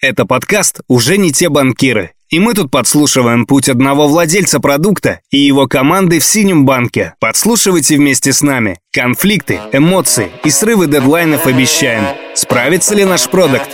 Это 0.00 0.26
подкаст 0.26 0.82
«Уже 0.86 1.18
не 1.18 1.32
те 1.32 1.48
банкиры». 1.48 2.12
И 2.30 2.38
мы 2.38 2.54
тут 2.54 2.70
подслушиваем 2.70 3.46
путь 3.46 3.68
одного 3.68 4.06
владельца 4.06 4.60
продукта 4.60 5.18
и 5.32 5.38
его 5.38 5.66
команды 5.66 6.20
в 6.20 6.24
синем 6.24 6.64
банке. 6.64 7.14
Подслушивайте 7.18 7.96
вместе 7.96 8.32
с 8.32 8.40
нами. 8.40 8.78
Конфликты, 8.92 9.58
эмоции 9.72 10.30
и 10.44 10.50
срывы 10.50 10.86
дедлайнов 10.86 11.48
обещаем. 11.48 12.04
Справится 12.34 12.94
ли 12.94 13.04
наш 13.04 13.28
продукт? 13.28 13.70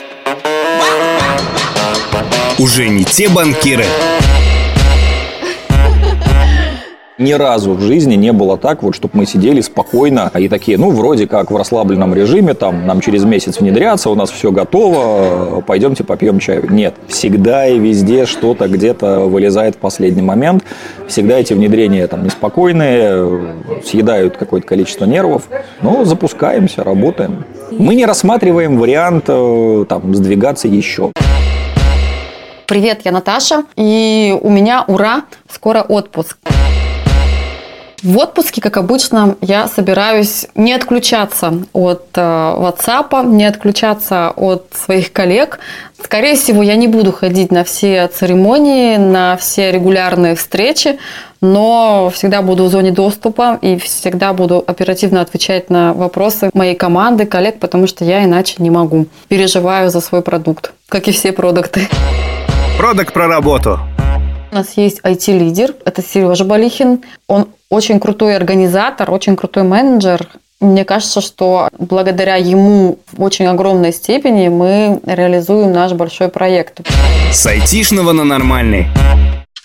Уже 2.58 2.88
не 2.88 3.04
те 3.04 3.28
банкиры. 3.28 3.84
Ни 7.16 7.30
разу 7.30 7.74
в 7.74 7.80
жизни 7.80 8.16
не 8.16 8.32
было 8.32 8.58
так, 8.58 8.82
вот, 8.82 8.96
чтобы 8.96 9.18
мы 9.18 9.26
сидели 9.26 9.60
спокойно 9.60 10.32
и 10.36 10.48
такие, 10.48 10.76
ну, 10.78 10.90
вроде 10.90 11.28
как 11.28 11.52
в 11.52 11.56
расслабленном 11.56 12.12
режиме, 12.12 12.54
там, 12.54 12.88
нам 12.88 13.00
через 13.00 13.22
месяц 13.22 13.60
внедряться, 13.60 14.10
у 14.10 14.16
нас 14.16 14.32
все 14.32 14.50
готово, 14.50 15.60
пойдемте 15.60 16.02
попьем 16.02 16.40
чаю. 16.40 16.68
Нет, 16.72 16.96
всегда 17.06 17.68
и 17.68 17.78
везде 17.78 18.26
что-то 18.26 18.66
где-то 18.66 19.20
вылезает 19.20 19.76
в 19.76 19.78
последний 19.78 20.22
момент. 20.22 20.64
Всегда 21.06 21.38
эти 21.38 21.52
внедрения 21.52 22.08
там 22.08 22.24
неспокойные, 22.24 23.54
съедают 23.84 24.36
какое-то 24.36 24.66
количество 24.66 25.04
нервов. 25.04 25.44
Но 25.82 26.04
запускаемся, 26.04 26.82
работаем. 26.82 27.44
Мы 27.70 27.94
не 27.94 28.06
рассматриваем 28.06 28.76
вариант 28.76 29.26
э, 29.28 29.84
там, 29.88 30.16
сдвигаться 30.16 30.66
еще. 30.66 31.12
Привет, 32.66 33.02
я 33.04 33.12
Наташа, 33.12 33.62
и 33.76 34.36
у 34.42 34.50
меня, 34.50 34.84
ура, 34.88 35.22
скоро 35.48 35.82
отпуск. 35.82 36.38
В 38.04 38.18
отпуске, 38.18 38.60
как 38.60 38.76
обычно, 38.76 39.36
я 39.40 39.66
собираюсь 39.66 40.46
не 40.54 40.74
отключаться 40.74 41.54
от 41.72 42.08
э, 42.14 42.20
WhatsApp, 42.20 43.26
не 43.26 43.46
отключаться 43.46 44.30
от 44.36 44.66
своих 44.74 45.10
коллег. 45.10 45.58
Скорее 46.02 46.34
всего, 46.36 46.62
я 46.62 46.76
не 46.76 46.86
буду 46.86 47.12
ходить 47.12 47.50
на 47.50 47.64
все 47.64 48.06
церемонии, 48.08 48.98
на 48.98 49.38
все 49.38 49.72
регулярные 49.72 50.34
встречи, 50.34 50.98
но 51.40 52.12
всегда 52.14 52.42
буду 52.42 52.64
в 52.64 52.68
зоне 52.68 52.90
доступа 52.90 53.58
и 53.62 53.78
всегда 53.78 54.34
буду 54.34 54.62
оперативно 54.66 55.22
отвечать 55.22 55.70
на 55.70 55.94
вопросы 55.94 56.50
моей 56.52 56.74
команды, 56.74 57.24
коллег, 57.24 57.58
потому 57.58 57.86
что 57.86 58.04
я 58.04 58.22
иначе 58.22 58.56
не 58.58 58.68
могу. 58.68 59.06
Переживаю 59.28 59.88
за 59.88 60.02
свой 60.02 60.20
продукт, 60.20 60.74
как 60.90 61.08
и 61.08 61.12
все 61.12 61.32
продукты. 61.32 61.88
Продукт 62.76 63.14
про 63.14 63.28
работу. 63.28 63.80
У 64.54 64.56
нас 64.56 64.74
есть 64.76 65.00
IT-лидер, 65.00 65.74
это 65.84 66.00
Сережа 66.00 66.44
Балихин. 66.44 67.02
Он 67.26 67.48
очень 67.70 67.98
крутой 67.98 68.36
организатор, 68.36 69.10
очень 69.10 69.34
крутой 69.34 69.64
менеджер. 69.64 70.28
Мне 70.60 70.84
кажется, 70.84 71.20
что 71.20 71.68
благодаря 71.76 72.36
ему 72.36 73.00
в 73.10 73.20
очень 73.20 73.46
огромной 73.46 73.92
степени 73.92 74.46
мы 74.46 75.00
реализуем 75.06 75.72
наш 75.72 75.94
большой 75.94 76.28
проект. 76.28 76.82
С 77.32 77.44
айтишного 77.44 78.12
на 78.12 78.22
нормальный. 78.22 78.86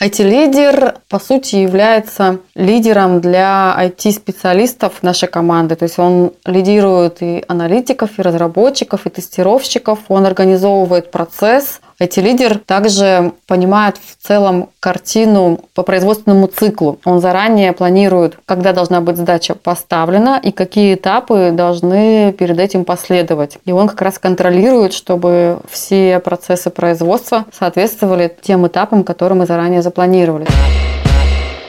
IT-лидер, 0.02 0.96
по 1.08 1.20
сути, 1.20 1.58
является 1.58 2.40
лидером 2.56 3.22
для 3.22 3.76
IT-специалистов 3.80 5.04
нашей 5.04 5.28
команды. 5.28 5.76
То 5.76 5.84
есть 5.84 6.00
он 6.00 6.32
лидирует 6.46 7.18
и 7.22 7.44
аналитиков, 7.48 8.18
и 8.18 8.24
разработчиков, 8.24 9.06
и 9.06 9.10
тестировщиков. 9.12 10.00
Он 10.08 10.26
организовывает 10.26 11.12
процесс, 11.12 11.80
IT-лидер 12.02 12.60
также 12.60 13.34
понимает 13.46 13.98
в 13.98 14.26
целом 14.26 14.70
картину 14.80 15.60
по 15.74 15.84
производственному 15.84 16.48
циклу. 16.48 16.98
Он 17.04 17.20
заранее 17.20 17.74
планирует, 17.74 18.38
когда 18.46 18.72
должна 18.72 19.02
быть 19.02 19.18
задача 19.18 19.54
поставлена 19.54 20.40
и 20.42 20.52
какие 20.52 20.96
этапы 20.96 21.52
должны 21.52 22.32
перед 22.32 22.58
этим 22.58 22.86
последовать. 22.86 23.58
И 23.66 23.74
он 23.74 23.90
как 23.90 24.02
раз 24.02 24.18
контролирует, 24.18 24.94
чтобы 24.94 25.60
все 25.70 26.20
процессы 26.20 26.70
производства 26.70 27.46
соответствовали 27.52 28.34
тем 28.42 28.66
этапам, 28.66 29.04
которые 29.04 29.38
мы 29.38 29.46
заранее 29.46 29.82
запланировали. 29.82 30.48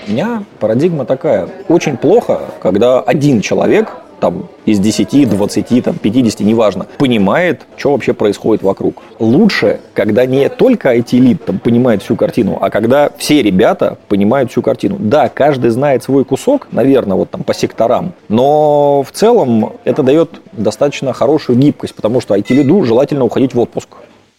У 0.07 0.13
меня 0.13 0.45
парадигма 0.61 1.07
такая. 1.07 1.49
Очень 1.69 1.97
плохо, 1.97 2.41
когда 2.63 3.01
один 3.01 3.41
человек 3.41 3.93
там, 4.21 4.49
из 4.67 4.79
10, 4.79 5.29
20, 5.29 5.85
там, 5.85 5.97
50, 5.97 6.41
неважно, 6.41 6.87
понимает, 6.99 7.63
что 7.77 7.93
вообще 7.93 8.13
происходит 8.13 8.63
вокруг. 8.63 9.03
Лучше, 9.19 9.81
когда 9.95 10.27
не 10.27 10.49
только 10.49 10.95
IT-лид 10.97 11.45
там, 11.45 11.59
понимает 11.59 12.03
всю 12.03 12.17
картину, 12.17 12.59
а 12.61 12.71
когда 12.71 13.11
все 13.17 13.43
ребята 13.43 13.99
понимают 14.09 14.51
всю 14.51 14.63
картину. 14.63 14.97
Да, 14.99 15.29
каждый 15.29 15.71
знает 15.71 16.03
свой 16.03 16.25
кусок, 16.25 16.69
наверное, 16.71 17.17
вот 17.17 17.31
там 17.31 17.43
по 17.43 17.55
секторам, 17.55 18.13
но 18.29 19.03
в 19.03 19.11
целом 19.13 19.73
это 19.85 20.03
дает 20.03 20.41
достаточно 20.53 21.13
хорошую 21.13 21.59
гибкость, 21.59 21.95
потому 21.95 22.21
что 22.21 22.37
IT-лиду 22.37 22.85
желательно 22.85 23.25
уходить 23.25 23.55
в 23.55 23.61
отпуск 23.61 23.89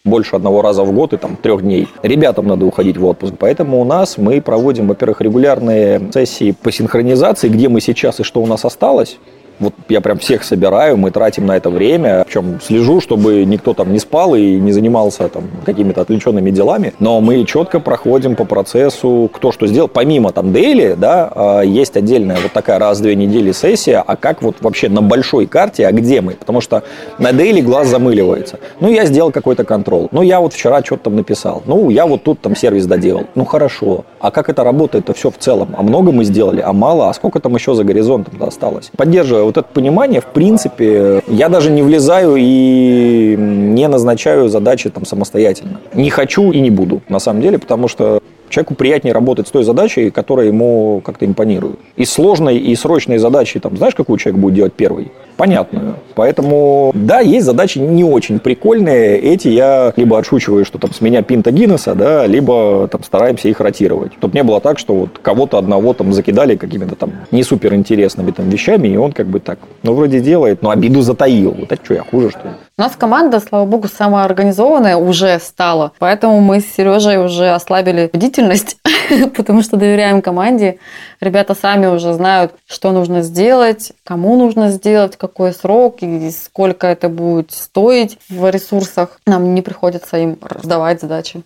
больше 0.04 0.36
одного 0.36 0.62
раза 0.62 0.84
в 0.84 0.92
год 0.92 1.14
и 1.14 1.18
там 1.18 1.36
трех 1.36 1.62
дней. 1.62 1.88
Ребятам 2.02 2.48
надо 2.48 2.66
уходить 2.66 2.98
в 2.98 3.06
отпуск. 3.06 3.36
Поэтому 3.38 3.80
у 3.80 3.84
нас 3.84 4.18
мы 4.18 4.42
проводим, 4.42 4.88
во-первых, 4.88 5.22
регулярные 5.22 6.02
сессии 6.14 6.52
по 6.52 6.72
синхронизации, 6.72 7.50
где 7.50 7.70
мы 7.70 7.82
сейчас 7.82 8.20
и 8.20 8.24
что 8.24 8.42
у 8.42 8.48
нас 8.48 8.66
осталось. 8.66 9.20
Вот 9.62 9.74
я 9.90 10.02
прям 10.02 10.18
всех 10.18 10.44
собираю, 10.44 10.98
мы 10.98 11.12
тратим 11.12 11.46
на 11.46 11.56
это 11.56 11.70
время. 11.70 12.24
Причем 12.26 12.60
слежу, 12.60 13.00
чтобы 13.00 13.46
никто 13.46 13.74
там 13.76 13.94
не 13.94 14.00
спал 14.00 14.34
и 14.36 14.60
не 14.60 14.72
занимался 14.72 15.30
там 15.30 15.44
какими-то 15.66 16.02
отвлеченными 16.02 16.50
делами. 16.50 16.94
Но 17.00 17.22
мы 17.22 17.46
четко 17.46 17.80
проходим 17.80 18.36
по 18.36 18.44
процессу, 18.44 19.30
кто 19.32 19.52
что 19.52 19.68
сделал. 19.68 19.88
Помимо 19.88 20.32
там 20.32 20.52
дейли, 20.52 20.96
да, 20.98 21.32
а, 21.34 21.62
есть 21.62 21.96
отдельная 21.96 22.38
вот 22.42 22.52
такая 22.54 22.80
раз 22.80 23.00
в 23.00 23.04
две 23.04 23.16
недели 23.16 23.52
сессия, 23.52 24.04
а 24.06 24.16
как 24.16 24.42
вот 24.42 24.56
вообще 24.62 24.90
на 24.90 25.04
большой 25.04 25.46
карте, 25.46 25.86
а 25.86 25.92
где 25.92 26.22
мы? 26.22 26.34
Потому 26.34 26.60
что 26.60 26.84
на 27.20 27.32
дейли 27.32 27.62
глаз 27.62 27.88
замыливается. 27.88 28.58
Ну, 28.80 28.90
я 28.90 29.06
сделал 29.06 29.32
какой-то 29.32 29.64
контроль. 29.64 30.08
Ну, 30.12 30.24
я 30.24 30.40
вот 30.40 30.54
вчера 30.54 30.84
что-то 30.84 31.04
там 31.04 31.18
написал. 31.18 31.62
Ну, 31.68 31.92
я 31.92 32.08
вот 32.08 32.24
тут 32.24 32.42
там 32.42 32.56
сервис 32.56 32.88
доделал. 32.88 33.26
Ну, 33.36 33.46
хорошо. 33.46 34.06
А 34.20 34.32
как 34.32 34.50
это 34.50 34.64
работает-то 34.64 35.14
все 35.14 35.30
в 35.30 35.38
целом? 35.38 35.76
А 35.78 35.84
много 35.84 36.12
мы 36.12 36.24
сделали, 36.24 36.62
а 36.62 36.74
мало? 36.74 37.10
А 37.10 37.14
сколько 37.14 37.40
там 37.40 37.54
еще 37.56 37.76
за 37.76 37.84
горизонтом 37.84 38.42
осталось? 38.44 38.92
Поддерживая 38.98 39.44
вот 39.52 39.66
это 39.66 39.74
понимание, 39.74 40.22
в 40.22 40.28
принципе, 40.28 41.22
я 41.28 41.50
даже 41.50 41.72
не 41.72 41.82
влезаю 41.82 42.36
и 42.38 43.36
не 43.38 43.88
назначаю 43.88 44.50
задачи 44.50 44.90
там 44.90 45.06
самостоятельно. 45.06 45.80
Не 45.94 46.10
хочу 46.10 46.52
и 46.52 46.60
не 46.60 46.70
буду, 46.70 47.02
на 47.10 47.20
самом 47.20 47.42
деле, 47.42 47.60
потому 47.60 47.88
что 47.88 48.22
человеку 48.52 48.76
приятнее 48.76 49.14
работать 49.14 49.48
с 49.48 49.52
той 49.52 49.64
задачей, 49.64 50.12
которая 50.12 50.48
ему 50.48 51.02
как-то 51.04 51.26
импонирует. 51.26 51.80
И 51.96 52.06
сложной, 52.06 52.58
и 52.58 52.76
срочной 52.76 53.18
задачи, 53.18 53.60
там, 53.60 53.78
знаешь, 53.78 53.96
какую 53.96 54.18
человек 54.18 54.40
будет 54.40 54.54
делать 54.56 54.74
первый? 54.74 55.12
понятную. 55.42 55.96
Поэтому, 56.14 56.92
да, 56.94 57.20
есть 57.20 57.48
задачи 57.48 57.80
не 57.80 58.04
очень 58.04 58.38
прикольные. 58.38 59.18
Эти 59.18 59.48
я 59.48 59.92
либо 59.96 60.20
отшучиваю, 60.20 60.66
что 60.66 60.78
там 60.78 60.94
с 60.94 61.02
меня 61.02 61.24
пинта 61.24 61.52
Гиннесса, 61.52 61.96
да, 61.96 62.28
либо 62.28 62.88
там 62.88 63.04
стараемся 63.04 63.48
их 63.48 63.60
ротировать. 63.60 64.14
Чтобы 64.20 64.36
не 64.36 64.44
было 64.44 64.62
так, 64.62 64.78
что 64.78 64.94
вот 64.94 65.18
кого-то 65.20 65.58
одного 65.58 65.94
там 65.94 66.14
закидали 66.14 66.56
какими-то 66.56 66.96
там 66.96 67.14
не 67.32 67.42
супер 67.42 67.74
интересными 67.74 68.30
там 68.30 68.50
вещами, 68.50 68.90
и 68.90 68.98
он 68.98 69.14
как 69.14 69.26
бы 69.26 69.40
так, 69.40 69.58
ну, 69.82 69.96
вроде 69.96 70.20
делает, 70.20 70.62
но 70.62 70.70
обиду 70.70 71.02
затаил. 71.02 71.56
Вот 71.58 71.72
это 71.72 71.84
что, 71.84 71.96
я 71.96 72.04
хуже, 72.04 72.30
что 72.30 72.42
ли? 72.44 72.54
У 72.78 72.82
нас 72.84 72.96
команда, 72.96 73.40
слава 73.40 73.66
богу, 73.66 73.88
самоорганизованная 73.88 74.98
уже 74.98 75.40
стала. 75.40 75.92
Поэтому 75.98 76.40
мы 76.40 76.60
с 76.62 76.66
Сережей 76.66 77.18
уже 77.18 77.50
ослабили 77.50 78.12
бдительность, 78.42 78.78
потому 79.36 79.62
что 79.62 79.78
доверяем 79.78 80.22
команде. 80.22 80.80
Ребята 81.20 81.56
сами 81.56 81.88
уже 81.88 82.14
знают, 82.14 82.54
что 82.68 82.92
нужно 82.92 83.22
сделать, 83.22 83.94
кому 84.04 84.36
нужно 84.38 84.72
сделать, 84.72 85.18
какой 85.18 85.54
срок 85.54 85.98
и 86.02 86.32
сколько 86.32 86.88
это 86.88 87.10
будет 87.10 87.52
стоить 87.52 88.18
в 88.30 88.50
ресурсах. 88.50 89.20
Нам 89.26 89.54
не 89.54 89.62
приходится 89.62 90.18
им 90.18 90.38
раздавать 90.42 91.02
задачи. 91.02 91.44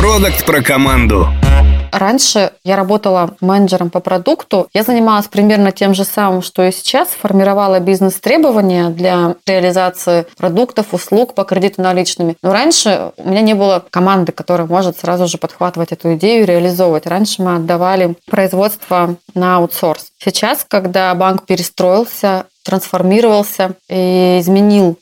Продукт 0.00 0.46
про 0.46 0.62
команду. 0.62 1.28
Раньше 1.92 2.52
я 2.64 2.76
работала 2.76 3.36
менеджером 3.42 3.90
по 3.90 4.00
продукту. 4.00 4.66
Я 4.72 4.82
занималась 4.82 5.26
примерно 5.28 5.72
тем 5.72 5.92
же 5.92 6.04
самым, 6.04 6.40
что 6.40 6.64
и 6.64 6.72
сейчас. 6.72 7.08
Формировала 7.08 7.80
бизнес-требования 7.80 8.88
для 8.88 9.34
реализации 9.46 10.24
продуктов, 10.38 10.94
услуг 10.94 11.34
по 11.34 11.44
кредиту 11.44 11.82
наличными. 11.82 12.34
Но 12.42 12.50
раньше 12.50 13.12
у 13.18 13.28
меня 13.28 13.42
не 13.42 13.52
было 13.52 13.84
команды, 13.90 14.32
которая 14.32 14.66
может 14.66 14.96
сразу 14.96 15.26
же 15.26 15.36
подхватывать 15.36 15.92
эту 15.92 16.14
идею 16.14 16.44
и 16.44 16.46
реализовывать. 16.46 17.06
Раньше 17.06 17.42
мы 17.42 17.56
отдавали 17.56 18.16
производство 18.24 19.16
на 19.34 19.56
аутсорс. 19.56 20.12
Сейчас, 20.18 20.64
когда 20.66 21.14
банк 21.14 21.44
перестроился, 21.44 22.46
трансформировался 22.64 23.72
и 23.90 24.38
изменил 24.40 24.98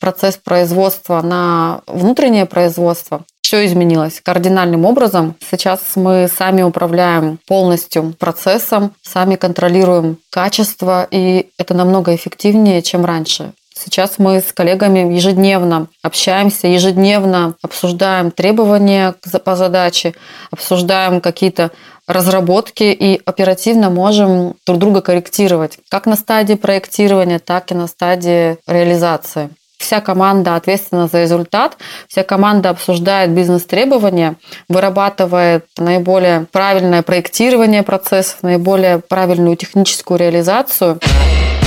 процесс 0.00 0.36
производства 0.36 1.22
на 1.22 1.80
внутреннее 1.86 2.46
производство, 2.46 3.24
все 3.46 3.64
изменилось 3.64 4.20
кардинальным 4.24 4.84
образом. 4.84 5.36
Сейчас 5.50 5.80
мы 5.94 6.28
сами 6.28 6.62
управляем 6.62 7.38
полностью 7.46 8.12
процессом, 8.18 8.92
сами 9.02 9.36
контролируем 9.36 10.18
качество, 10.30 11.06
и 11.10 11.50
это 11.56 11.72
намного 11.72 12.14
эффективнее, 12.14 12.82
чем 12.82 13.04
раньше. 13.04 13.52
Сейчас 13.78 14.14
мы 14.18 14.40
с 14.40 14.52
коллегами 14.52 15.14
ежедневно 15.14 15.86
общаемся, 16.02 16.66
ежедневно 16.66 17.54
обсуждаем 17.62 18.32
требования 18.32 19.14
по 19.44 19.54
задаче, 19.54 20.14
обсуждаем 20.50 21.20
какие-то 21.20 21.70
разработки 22.08 22.84
и 22.84 23.20
оперативно 23.24 23.90
можем 23.90 24.54
друг 24.66 24.78
друга 24.78 25.02
корректировать, 25.02 25.78
как 25.88 26.06
на 26.06 26.16
стадии 26.16 26.54
проектирования, 26.54 27.38
так 27.38 27.70
и 27.70 27.74
на 27.74 27.86
стадии 27.86 28.56
реализации. 28.66 29.50
Вся 29.86 30.00
команда 30.00 30.56
ответственна 30.56 31.06
за 31.06 31.22
результат, 31.22 31.76
вся 32.08 32.24
команда 32.24 32.70
обсуждает 32.70 33.30
бизнес-требования, 33.30 34.34
вырабатывает 34.68 35.66
наиболее 35.78 36.46
правильное 36.50 37.02
проектирование 37.02 37.84
процессов, 37.84 38.42
наиболее 38.42 38.98
правильную 38.98 39.56
техническую 39.56 40.18
реализацию. 40.18 40.98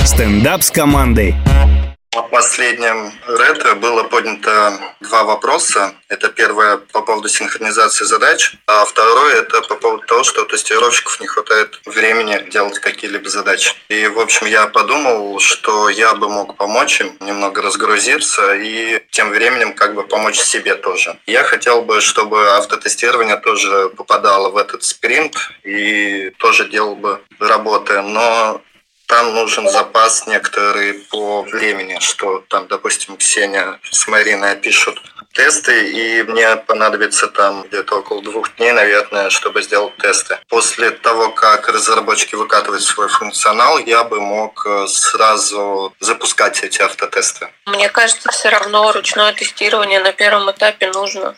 Стендап 0.04 0.62
с 0.62 0.70
командой. 0.70 1.34
В 2.12 2.22
последнем 2.22 3.12
ретро 3.28 3.76
было 3.76 4.02
поднято 4.02 4.80
два 4.98 5.22
вопроса. 5.22 5.94
Это 6.08 6.28
первое 6.28 6.78
по 6.78 7.02
поводу 7.02 7.28
синхронизации 7.28 8.04
задач, 8.04 8.56
а 8.66 8.84
второе 8.84 9.36
это 9.36 9.62
по 9.62 9.76
поводу 9.76 10.04
того, 10.06 10.24
что 10.24 10.42
у 10.42 10.44
тестировщиков 10.44 11.20
не 11.20 11.28
хватает 11.28 11.80
времени 11.86 12.50
делать 12.50 12.80
какие-либо 12.80 13.28
задачи. 13.28 13.74
И, 13.90 14.08
в 14.08 14.18
общем, 14.18 14.48
я 14.48 14.66
подумал, 14.66 15.38
что 15.38 15.88
я 15.88 16.16
бы 16.16 16.28
мог 16.28 16.56
помочь 16.56 17.00
им 17.00 17.16
немного 17.20 17.62
разгрузиться 17.62 18.54
и 18.56 19.04
тем 19.12 19.30
временем 19.30 19.72
как 19.72 19.94
бы 19.94 20.02
помочь 20.02 20.40
себе 20.40 20.74
тоже. 20.74 21.16
Я 21.26 21.44
хотел 21.44 21.82
бы, 21.82 22.00
чтобы 22.00 22.56
автотестирование 22.56 23.36
тоже 23.36 23.88
попадало 23.90 24.50
в 24.50 24.56
этот 24.56 24.82
спринт 24.82 25.36
и 25.62 26.30
тоже 26.38 26.68
делал 26.68 26.96
бы 26.96 27.20
работы, 27.38 28.00
но 28.02 28.60
там 29.10 29.34
нужен 29.34 29.68
запас 29.68 30.28
некоторый 30.28 30.94
по 31.10 31.42
времени, 31.42 31.98
что 32.00 32.44
там, 32.48 32.68
допустим, 32.68 33.16
Ксения 33.16 33.80
с 33.90 34.06
Мариной 34.06 34.54
пишут 34.56 35.02
тесты, 35.32 35.90
и 35.90 36.22
мне 36.22 36.54
понадобится 36.56 37.26
там 37.26 37.64
где-то 37.64 37.98
около 37.98 38.22
двух 38.22 38.54
дней, 38.56 38.72
наверное, 38.72 39.28
чтобы 39.30 39.62
сделать 39.62 39.96
тесты. 39.96 40.38
После 40.48 40.90
того, 40.90 41.30
как 41.30 41.68
разработчики 41.68 42.36
выкатывают 42.36 42.84
свой 42.84 43.08
функционал, 43.08 43.78
я 43.78 44.04
бы 44.04 44.20
мог 44.20 44.64
э, 44.64 44.86
сразу 44.86 45.92
запускать 45.98 46.62
эти 46.62 46.80
автотесты. 46.80 47.48
Мне 47.66 47.88
кажется, 47.88 48.30
все 48.30 48.48
равно 48.48 48.92
ручное 48.92 49.32
тестирование 49.32 49.98
на 50.00 50.12
первом 50.12 50.50
этапе 50.52 50.88
нужно. 50.92 51.34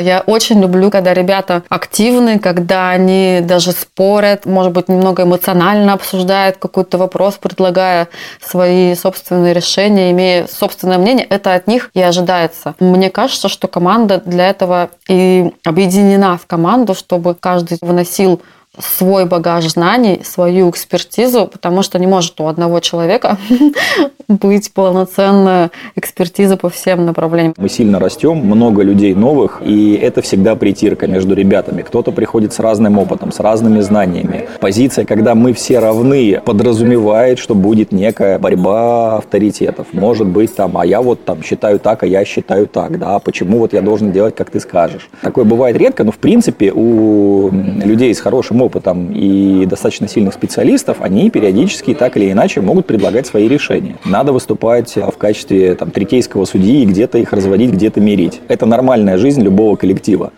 Я 0.00 0.22
очень 0.26 0.60
люблю, 0.60 0.90
когда 0.90 1.14
ребята 1.14 1.62
активны, 1.68 2.38
когда 2.38 2.90
они 2.90 3.40
даже 3.42 3.72
спорят, 3.72 4.46
может 4.46 4.72
быть, 4.72 4.88
немного 4.88 5.22
эмоционально 5.22 5.92
обсуждают 5.92 6.56
какой-то 6.56 6.98
вопрос, 6.98 7.36
предлагая 7.36 8.08
свои 8.40 8.94
собственные 8.94 9.54
решения, 9.54 10.10
имея 10.10 10.46
собственное 10.46 10.98
мнение. 10.98 11.26
Это 11.26 11.54
от 11.54 11.66
них 11.66 11.90
и 11.94 12.00
ожидается. 12.00 12.74
Мне 12.80 13.10
кажется, 13.10 13.48
что 13.48 13.68
команда 13.68 14.22
для 14.24 14.48
этого 14.48 14.90
и 15.08 15.52
объединена 15.64 16.36
в 16.36 16.46
команду, 16.46 16.94
чтобы 16.94 17.34
каждый 17.34 17.78
выносил 17.80 18.40
свой 18.78 19.24
багаж 19.24 19.68
знаний, 19.68 20.20
свою 20.24 20.70
экспертизу, 20.70 21.46
потому 21.46 21.82
что 21.82 21.98
не 21.98 22.06
может 22.06 22.40
у 22.40 22.46
одного 22.46 22.80
человека 22.80 23.36
быть 24.28 24.72
полноценная 24.72 25.72
экспертиза 25.96 26.56
по 26.56 26.70
всем 26.70 27.04
направлениям. 27.04 27.54
Мы 27.56 27.68
сильно 27.68 27.98
растем, 27.98 28.36
много 28.36 28.82
людей 28.82 29.14
новых, 29.14 29.60
и 29.64 29.94
это 29.94 30.22
всегда 30.22 30.54
притирка 30.54 31.08
между 31.08 31.34
ребятами. 31.34 31.82
Кто-то 31.82 32.12
приходит 32.12 32.52
с 32.52 32.60
разным 32.60 32.98
опытом, 32.98 33.32
с 33.32 33.40
разными 33.40 33.80
знаниями. 33.80 34.48
Позиция, 34.60 35.04
когда 35.04 35.34
мы 35.34 35.52
все 35.52 35.80
равны, 35.80 36.40
подразумевает, 36.44 37.40
что 37.40 37.56
будет 37.56 37.90
некая 37.90 38.38
борьба 38.38 39.16
авторитетов. 39.18 39.88
Может 39.92 40.28
быть 40.28 40.54
там, 40.54 40.78
а 40.78 40.86
я 40.86 41.02
вот 41.02 41.24
там 41.24 41.42
считаю 41.42 41.80
так, 41.80 42.04
а 42.04 42.06
я 42.06 42.24
считаю 42.24 42.68
так, 42.68 42.98
да, 43.00 43.18
почему 43.18 43.58
вот 43.58 43.72
я 43.72 43.82
должен 43.82 44.12
делать, 44.12 44.36
как 44.36 44.50
ты 44.50 44.60
скажешь. 44.60 45.10
Такое 45.22 45.44
бывает 45.44 45.76
редко, 45.76 46.04
но 46.04 46.12
в 46.12 46.18
принципе 46.18 46.72
у 46.72 47.50
людей 47.50 48.14
с 48.14 48.20
хорошим 48.20 48.59
опытом 48.60 49.12
и 49.12 49.66
достаточно 49.66 50.08
сильных 50.08 50.34
специалистов, 50.34 50.98
они 51.00 51.30
периодически 51.30 51.94
так 51.94 52.16
или 52.16 52.30
иначе 52.30 52.60
могут 52.60 52.86
предлагать 52.86 53.26
свои 53.26 53.48
решения. 53.48 53.96
Надо 54.04 54.32
выступать 54.32 54.96
в 54.96 55.16
качестве 55.18 55.74
там, 55.74 55.90
третейского 55.90 56.44
судьи 56.44 56.82
и 56.82 56.86
где-то 56.86 57.18
их 57.18 57.32
разводить, 57.32 57.70
где-то 57.70 58.00
мирить. 58.00 58.40
Это 58.48 58.66
нормальная 58.66 59.18
жизнь 59.18 59.42
любого 59.42 59.76
коллектива. 59.76 60.32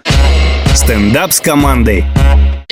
Стендап 0.75 1.33
с 1.33 1.41
командой. 1.41 2.05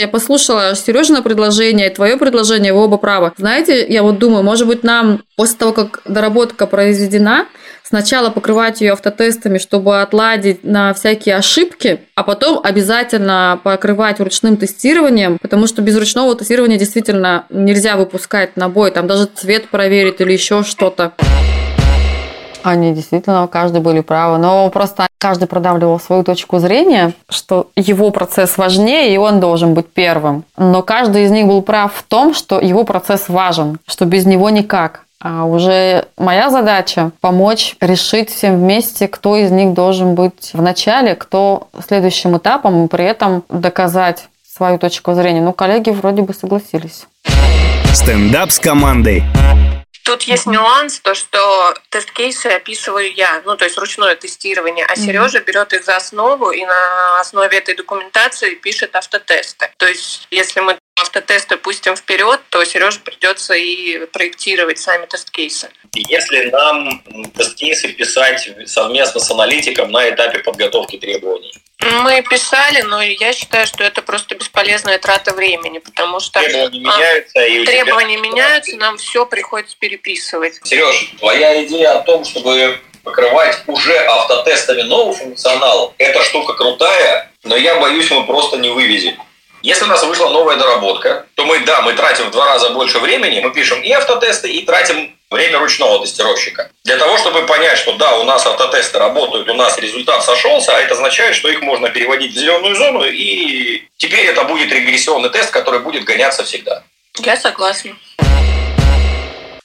Я 0.01 0.09
послушала 0.09 0.75
Сережина 0.75 1.21
предложение 1.21 1.91
и 1.91 1.95
твое 1.95 2.17
предложение, 2.17 2.73
вы 2.73 2.85
оба 2.85 2.97
правы. 2.97 3.33
Знаете, 3.37 3.87
я 3.87 4.03
вот 4.03 4.19
думаю, 4.19 4.43
может 4.43 4.67
быть, 4.67 4.83
нам 4.83 5.21
после 5.37 5.59
того, 5.59 5.73
как 5.73 6.01
доработка 6.07 6.67
произведена, 6.67 7.45
сначала 7.83 8.31
покрывать 8.31 8.81
ее 8.81 8.93
автотестами, 8.93 9.59
чтобы 9.59 10.01
отладить 10.01 10.65
на 10.65 10.95
всякие 10.95 11.37
ошибки, 11.37 12.01
а 12.15 12.23
потом 12.23 12.63
обязательно 12.65 13.61
покрывать 13.63 14.21
ручным 14.21 14.57
тестированием, 14.57 15.37
потому 15.39 15.67
что 15.67 15.83
без 15.83 15.99
ручного 15.99 16.35
тестирования 16.35 16.79
действительно 16.79 17.45
нельзя 17.51 17.99
выпускать 17.99 18.57
на 18.57 18.71
бой, 18.71 18.93
там 18.93 19.07
даже 19.07 19.27
цвет 19.27 19.69
проверить 19.69 20.23
или 20.23 20.33
еще 20.33 20.63
что-то. 20.63 21.13
Они 22.63 22.93
действительно, 22.93 23.47
каждый 23.47 23.81
были 23.81 24.01
правы. 24.01 24.39
Но 24.39 24.69
просто 24.71 25.07
каждый 25.19 25.47
продавливал 25.47 26.01
свою 26.01 26.25
точку 26.25 26.59
зрения, 26.59 27.13
что 27.29 27.69
его 27.77 28.11
процесс 28.11 28.59
важнее, 28.59 29.15
и 29.15 29.19
он 29.19 29.41
должен 29.41 29.75
быть 29.75 29.89
первым. 29.89 30.45
Но 30.57 30.83
каждый 30.83 31.25
из 31.25 31.31
них 31.31 31.47
был 31.47 31.63
прав 31.63 31.93
в 31.95 32.03
том, 32.03 32.35
что 32.35 32.61
его 32.61 32.85
процесс 32.85 33.29
важен, 33.29 33.79
что 33.87 34.05
без 34.05 34.27
него 34.27 34.51
никак. 34.51 35.03
А 35.23 35.45
уже 35.45 36.07
моя 36.17 36.49
задача 36.49 37.11
помочь 37.21 37.77
решить 37.81 38.31
всем 38.31 38.57
вместе, 38.57 39.07
кто 39.07 39.37
из 39.37 39.51
них 39.51 39.75
должен 39.75 40.15
быть 40.15 40.51
в 40.55 40.63
начале, 40.63 41.15
кто 41.15 41.69
следующим 41.87 42.39
этапом, 42.39 42.87
и 42.87 42.89
при 42.89 43.05
этом 43.05 43.45
доказать 43.51 44.29
свою 44.51 44.79
точку 44.79 45.13
зрения. 45.13 45.43
Ну, 45.43 45.53
коллеги 45.53 45.91
вроде 45.91 46.23
бы 46.23 46.33
согласились. 46.33 47.07
Стендап 47.93 48.51
с 48.51 48.59
командой. 48.59 49.23
Тут 50.03 50.23
есть 50.23 50.47
нюанс, 50.47 51.01
то, 51.01 51.15
что 51.15 51.75
тест-кейсы 51.91 52.47
описываю 52.47 53.13
я, 53.13 53.43
ну, 53.45 53.57
то 53.57 53.65
есть 53.65 53.77
ручное 53.79 54.17
тестирование, 54.17 54.85
а 54.87 54.97
Сережа 54.97 55.41
берет 55.41 55.73
их 55.73 55.85
за 55.85 55.97
основу 55.97 56.51
и 56.51 56.65
на 56.65 57.21
основе 57.21 57.59
этой 57.59 57.75
документации 57.75 58.55
пишет 58.55 58.97
автотесты. 58.97 59.71
То 59.77 59.87
есть, 59.87 60.27
если 60.31 60.61
мы 60.61 60.79
автотесты 61.01 61.57
пустим 61.57 61.97
вперед, 61.97 62.41
то 62.51 62.65
Сереже 62.65 63.01
придется 63.01 63.55
и 63.55 64.07
проектировать 64.07 64.79
сами 64.79 65.07
тест-кейсы. 65.07 65.71
Если 65.95 66.51
нам 66.51 67.03
тест-кейсы 67.37 67.89
писать 67.89 68.51
совместно 68.67 69.21
с 69.21 69.31
аналитиком 69.31 69.91
на 69.91 70.09
этапе 70.09 70.41
подготовки 70.41 70.97
требований? 70.97 71.53
Мы 71.81 72.23
писали, 72.23 72.83
но 72.83 73.01
я 73.01 73.33
считаю, 73.33 73.67
что 73.67 73.83
это 73.83 74.03
просто 74.03 74.35
бесполезная 74.35 74.99
трата 74.99 75.33
времени, 75.33 75.79
потому 75.79 76.21
что 76.21 76.39
требования 76.41 76.79
меняются, 76.79 77.47
и 77.47 77.65
требования 77.65 78.19
тебя... 78.19 78.29
меняются, 78.31 78.77
нам 78.77 78.99
все 78.99 79.25
приходится 79.25 79.77
переписывать. 79.79 80.61
Сереж, 80.63 81.15
твоя 81.19 81.65
идея 81.65 81.99
о 81.99 82.03
том, 82.03 82.25
чтобы 82.27 82.79
покрывать 83.03 83.63
уже 83.67 83.97
автотестами 83.97 84.83
новый 84.83 85.17
функционал, 85.17 85.95
эта 85.97 86.23
штука 86.23 86.53
крутая, 86.53 87.33
но 87.45 87.57
я 87.57 87.81
боюсь, 87.81 88.11
мы 88.11 88.27
просто 88.27 88.59
не 88.59 88.69
вывезем. 88.69 89.17
Если 89.63 89.85
у 89.85 89.89
нас 89.89 90.03
вышла 90.03 90.29
новая 90.31 90.57
доработка, 90.57 91.27
то 91.35 91.45
мы, 91.45 91.61
да, 91.61 91.83
мы 91.83 91.93
тратим 91.93 92.27
в 92.27 92.31
два 92.31 92.47
раза 92.47 92.71
больше 92.71 92.99
времени, 92.99 93.41
мы 93.41 93.53
пишем 93.53 93.81
и 93.83 93.91
автотесты, 93.93 94.51
и 94.51 94.65
тратим 94.65 95.15
время 95.31 95.59
ручного 95.59 96.05
тестировщика. 96.05 96.71
Для 96.85 96.97
того, 96.97 97.19
чтобы 97.19 97.47
понять, 97.47 97.79
что 97.79 97.93
да, 97.95 98.17
у 98.19 98.25
нас 98.25 98.47
автотесты 98.47 98.99
работают, 98.99 99.49
у 99.49 99.55
нас 99.55 99.79
результат 99.79 100.25
сошелся, 100.25 100.77
а 100.77 100.81
это 100.81 100.95
означает, 100.95 101.37
что 101.37 101.49
их 101.49 101.61
можно 101.63 101.91
переводить 101.91 102.33
в 102.33 102.39
зеленую 102.39 102.75
зону, 102.75 103.05
и 103.05 103.85
теперь 103.97 104.27
это 104.27 104.45
будет 104.45 104.73
регрессионный 104.73 105.31
тест, 105.31 105.51
который 105.51 105.81
будет 105.81 106.05
гоняться 106.05 106.45
всегда. 106.45 106.83
Я 107.19 107.37
согласна. 107.37 107.97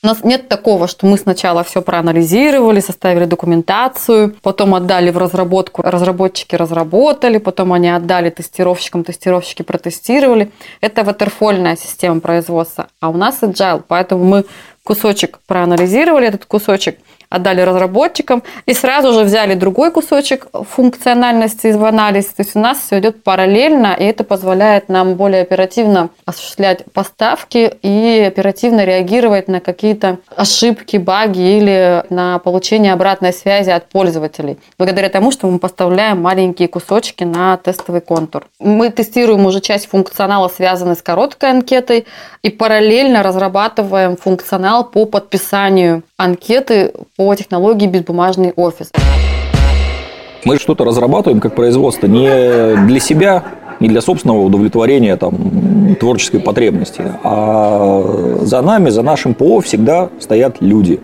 У 0.06 0.08
нас 0.08 0.24
нет 0.24 0.48
такого, 0.48 0.88
что 0.88 1.08
мы 1.08 1.18
сначала 1.18 1.64
все 1.64 1.82
проанализировали, 1.82 2.80
составили 2.80 3.26
документацию, 3.26 4.36
потом 4.44 4.76
отдали 4.76 5.10
в 5.10 5.18
разработку, 5.18 5.82
разработчики 5.82 6.54
разработали, 6.54 7.40
потом 7.40 7.74
они 7.74 7.90
отдали 7.90 8.30
тестировщикам, 8.30 9.04
тестировщики 9.04 9.64
протестировали. 9.64 10.52
Это 10.80 11.04
ватерфольная 11.04 11.76
система 11.76 12.20
производства, 12.20 12.90
а 13.00 13.10
у 13.10 13.18
нас 13.18 13.42
agile, 13.42 13.82
поэтому 13.88 14.24
мы 14.26 14.46
кусочек 14.84 15.40
проанализировали 15.48 16.28
этот 16.28 16.46
кусочек, 16.46 17.00
отдали 17.30 17.62
разработчикам 17.62 18.44
и 18.66 18.74
сразу 18.74 19.14
же 19.14 19.24
взяли 19.24 19.56
другой 19.56 19.92
кусочек 19.92 20.48
функциональности 20.70 21.68
в 21.72 21.84
анализ. 21.84 22.26
То 22.26 22.44
есть 22.44 22.56
у 22.56 22.60
нас 22.60 22.80
все 22.80 23.00
идет 23.00 23.24
параллельно, 23.24 23.96
и 23.98 24.04
это 24.04 24.24
позволяет 24.24 24.90
нам 24.90 25.16
более 25.16 25.42
оперативно 25.42 26.10
осуществлять 26.26 26.86
поставки 26.94 27.72
и 27.82 28.24
оперативно 28.28 28.86
реагировать 28.86 29.48
на 29.48 29.60
какие-то 29.60 30.18
ошибки, 30.36 30.98
баги 30.98 31.58
или 31.58 32.04
на 32.10 32.40
получение 32.40 32.94
обратной 32.94 33.34
связи 33.34 33.70
от 33.70 33.90
пользователей. 33.90 34.58
Благодаря 34.78 35.10
тому, 35.10 35.32
что 35.32 35.48
мы 35.48 35.60
поставляем 35.60 36.22
маленькие 36.22 36.68
кусочки 36.68 37.24
на 37.24 37.58
тестовый 37.58 38.02
контур. 38.02 38.48
Мы 38.60 38.90
тестируем 38.90 39.46
уже 39.46 39.62
часть 39.62 39.88
функционала, 39.88 40.48
связанный 40.48 40.96
с 40.96 41.02
короткой 41.02 41.52
анкетой, 41.52 42.06
и 42.44 42.50
параллельно 42.50 43.24
разрабатываем 43.24 44.18
функционал 44.18 44.84
по 44.84 45.06
подписанию 45.06 46.04
анкеты 46.18 46.94
по 47.18 47.36
технологии 47.36 47.88
безбумажный 47.88 48.54
офис. 48.56 48.92
Мы 50.46 50.58
что-то 50.58 50.86
разрабатываем 50.86 51.42
как 51.42 51.56
производство 51.56 52.08
не 52.08 52.86
для 52.86 53.00
себя, 53.00 53.44
не 53.80 53.90
для 53.90 54.02
собственного 54.02 54.42
удовлетворения 54.42 55.18
там, 55.18 55.96
творческой 56.00 56.40
потребности, 56.40 57.04
а 57.24 58.40
за 58.42 58.62
нами, 58.62 58.90
за 58.90 59.02
нашим 59.02 59.34
ПО 59.34 59.60
всегда 59.62 60.10
стоят 60.20 60.58
люди. 60.62 61.00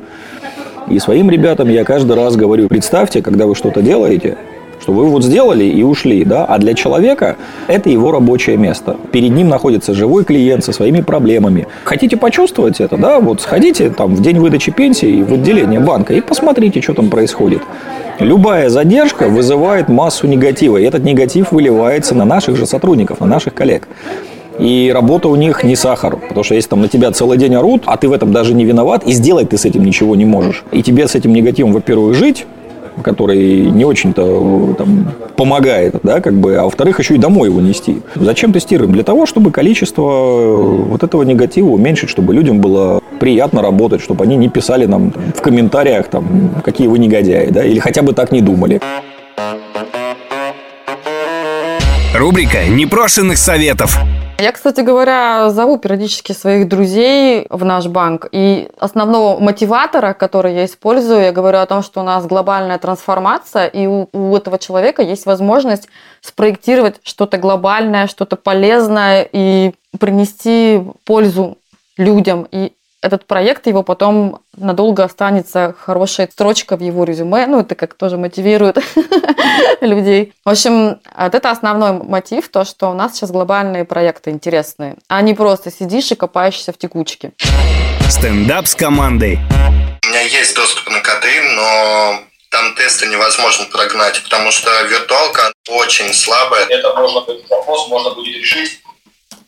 И 0.90 1.00
своим 1.00 1.30
ребятам 1.30 1.70
я 1.70 1.84
каждый 1.84 2.16
раз 2.16 2.36
говорю, 2.36 2.68
представьте, 2.68 3.22
когда 3.22 3.48
вы 3.48 3.56
что-то 3.56 3.82
делаете, 3.82 4.38
что 4.82 4.94
вы 4.94 5.06
вот 5.06 5.24
сделали 5.24 5.64
и 5.64 5.84
ушли, 5.84 6.24
да, 6.26 6.46
а 6.46 6.58
для 6.58 6.74
человека 6.74 7.38
это 7.68 7.90
его 7.90 8.12
рабочее 8.12 8.58
место. 8.58 8.98
Перед 9.12 9.32
ним 9.32 9.48
находится 9.48 9.94
живой 9.94 10.26
клиент 10.26 10.66
со 10.66 10.74
своими 10.74 11.02
проблемами. 11.02 11.68
Хотите 11.84 12.18
почувствовать 12.18 12.82
это, 12.82 12.98
да, 12.98 13.20
вот 13.20 13.42
сходите 13.42 13.90
там 13.92 14.16
в 14.16 14.22
день 14.22 14.40
выдачи 14.40 14.72
пенсии 14.72 15.22
в 15.22 15.34
отделение 15.34 15.80
банка 15.80 16.14
и 16.14 16.22
посмотрите, 16.22 16.82
что 16.82 16.94
там 16.94 17.10
происходит. 17.10 17.62
Любая 18.20 18.70
задержка 18.70 19.30
вызывает 19.30 19.88
массу 19.88 20.28
негатива, 20.28 20.78
и 20.78 20.84
этот 20.84 21.04
негатив 21.04 21.52
выливается 21.52 22.16
на 22.16 22.26
наших 22.26 22.56
же 22.56 22.66
сотрудников, 22.66 23.20
на 23.20 23.28
наших 23.28 23.54
коллег. 23.54 23.88
И 24.60 24.92
работа 24.94 25.28
у 25.28 25.36
них 25.36 25.64
не 25.64 25.76
сахар, 25.76 26.18
потому 26.18 26.44
что 26.44 26.56
если 26.56 26.70
там 26.70 26.82
на 26.82 26.88
тебя 26.88 27.12
целый 27.12 27.38
день 27.38 27.56
орут, 27.56 27.84
а 27.86 27.98
ты 27.98 28.08
в 28.08 28.14
этом 28.14 28.32
даже 28.32 28.54
не 28.54 28.66
виноват, 28.66 29.04
и 29.06 29.12
сделать 29.12 29.50
ты 29.50 29.58
с 29.58 29.66
этим 29.66 29.84
ничего 29.84 30.16
не 30.16 30.26
можешь. 30.26 30.64
И 30.72 30.84
тебе 30.84 31.08
с 31.08 31.16
этим 31.16 31.34
негативом, 31.34 31.74
во-первых, 31.74 32.16
жить, 32.16 32.46
который 33.04 33.62
не 33.62 33.86
очень-то 33.86 34.76
там, 34.78 35.14
помогает, 35.36 35.96
да, 36.04 36.22
как 36.22 36.34
бы, 36.34 36.56
а 36.56 36.64
во-вторых, 36.64 37.00
еще 37.00 37.16
и 37.16 37.18
домой 37.18 37.50
его 37.50 37.62
нести. 37.62 38.02
Зачем 38.16 38.54
тестируем? 38.54 38.92
Для 38.92 39.04
того, 39.04 39.26
чтобы 39.26 39.52
количество 39.52 40.56
вот 40.58 41.04
этого 41.04 41.24
негатива 41.24 41.70
уменьшить, 41.70 42.10
чтобы 42.10 42.34
людям 42.34 42.60
было 42.60 43.02
приятно 43.20 43.62
работать, 43.62 44.02
чтобы 44.02 44.24
они 44.24 44.36
не 44.36 44.50
писали 44.50 44.86
нам 44.86 45.12
там, 45.12 45.24
в 45.36 45.42
комментариях, 45.42 46.08
там, 46.08 46.52
какие 46.64 46.88
вы 46.88 47.00
негодяи, 47.00 47.50
да, 47.50 47.64
или 47.64 47.80
хотя 47.80 48.02
бы 48.02 48.14
так 48.14 48.32
не 48.32 48.42
думали. 48.42 48.82
Рубрика 52.16 52.66
непрошенных 52.66 53.38
советов. 53.38 53.98
Я, 54.42 54.52
кстати 54.54 54.82
говоря, 54.82 55.52
зову 55.52 55.78
периодически 55.78 56.32
своих 56.32 56.68
друзей 56.68 57.46
в 57.52 57.64
наш 57.64 57.86
банк. 57.86 58.28
И 58.32 58.70
основного 58.80 59.40
мотиватора, 59.40 60.14
который 60.14 60.56
я 60.56 60.66
использую, 60.66 61.22
я 61.22 61.32
говорю 61.32 61.60
о 61.60 61.66
том, 61.68 61.84
что 61.84 62.02
у 62.02 62.04
нас 62.04 62.26
глобальная 62.26 62.80
трансформация, 62.80 63.68
и 63.68 63.86
у, 63.86 64.10
у 64.12 64.36
этого 64.36 64.58
человека 64.58 65.04
есть 65.04 65.28
возможность 65.28 65.88
спроектировать 66.22 66.96
что-то 67.04 67.38
глобальное, 67.38 68.08
что-то 68.08 68.36
полезное 68.36 69.30
и 69.32 69.74
принести 70.00 70.82
пользу 71.06 71.60
людям. 71.98 72.48
И 72.52 72.74
этот 73.02 73.26
проект 73.26 73.66
его 73.66 73.82
потом 73.82 74.42
надолго 74.56 75.04
останется 75.04 75.76
хорошая 75.78 76.30
строчка 76.32 76.78
в 76.78 76.82
его 76.82 77.04
резюме. 77.04 77.48
Ну, 77.48 77.62
это 77.62 77.74
как 77.76 77.96
тоже 77.96 78.18
мотивирует 78.18 78.78
людей. 79.82 80.34
В 80.46 80.50
общем, 80.50 81.00
вот 81.18 81.36
это 81.36 81.50
основной 81.50 81.94
мотив, 81.94 82.50
то, 82.50 82.64
что 82.64 82.92
у 82.92 82.94
нас 82.94 83.16
сейчас 83.16 83.32
глобальные 83.32 83.86
проекты 83.86 84.30
интересные, 84.30 84.98
а 85.08 85.22
не 85.22 85.34
просто 85.34 85.72
сидишь 85.72 86.12
и 86.12 86.16
копаешься 86.16 86.72
в 86.72 86.78
текучке. 86.78 87.32
Стендап 88.08 88.68
с 88.68 88.76
командой. 88.76 89.40
У 90.04 90.08
меня 90.08 90.22
есть 90.22 90.56
доступ 90.56 90.90
на 90.90 91.00
КТИ, 91.00 91.40
но 91.56 92.20
там 92.52 92.76
тесты 92.76 93.08
невозможно 93.08 93.66
прогнать, 93.72 94.22
потому 94.22 94.52
что 94.52 94.70
виртуалка 94.84 95.52
очень 95.70 96.14
слабая. 96.14 96.66
Это 96.66 96.94
можно, 96.94 97.20
этот 97.32 97.50
вопрос 97.50 97.88
можно 97.88 98.14
будет 98.14 98.36
решить 98.36 98.80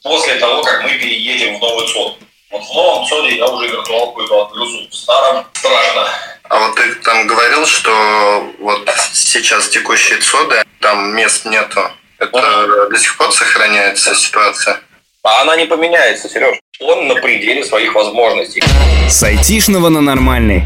после 0.02 0.36
того, 0.36 0.64
как 0.64 0.84
мы 0.84 0.90
переедем 0.98 1.58
в 1.58 1.62
новый 1.62 1.88
ЦОД. 1.88 2.18
Вот 2.54 2.62
в 2.64 2.74
новом 2.76 3.06
ЦОДе 3.08 3.38
я 3.38 3.48
уже 3.48 3.68
виртуалку 3.68 4.22
эту 4.22 4.42
отгрызу. 4.42 4.88
В 4.88 4.94
старом 4.94 5.44
страшно. 5.54 6.08
А 6.50 6.60
вот 6.60 6.76
ты 6.76 6.84
там 7.04 7.26
говорил, 7.26 7.66
что 7.66 8.46
вот 8.60 8.88
сейчас 9.12 9.70
текущие 9.70 10.20
ЦОДы, 10.20 10.64
там 10.80 11.16
мест 11.16 11.46
нету. 11.46 11.82
Это 12.20 12.38
Ага. 12.38 12.90
до 12.92 12.98
сих 13.00 13.18
пор 13.18 13.32
сохраняется 13.34 14.14
ситуация? 14.14 14.80
А 15.24 15.42
она 15.42 15.56
не 15.56 15.66
поменяется, 15.66 16.30
Сереж. 16.30 16.60
Он 16.80 17.08
на 17.08 17.16
пределе 17.16 17.66
своих 17.66 17.96
возможностей. 17.96 18.62
С 19.10 19.24
айтишного 19.24 19.90
на 19.90 20.02
нормальный. 20.02 20.64